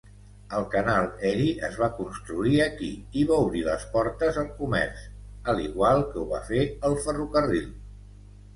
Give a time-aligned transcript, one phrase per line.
[0.59, 2.89] El canal Erie es va construir aquí
[3.21, 5.05] i va obrir les portes al comerç,
[5.55, 7.73] al igual que ho va fer el ferrocarril.